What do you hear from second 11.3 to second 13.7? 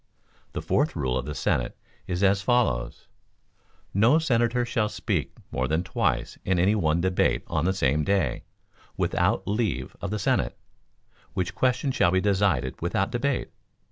which question shall be decided without debate."